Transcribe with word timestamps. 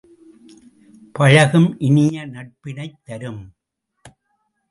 பழகும் 1.15 1.77
இனிய 1.79 2.25
நட்பினைத் 2.25 2.99
தரும்! 3.03 3.41